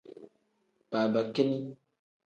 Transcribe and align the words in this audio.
Babakini. 0.91 1.67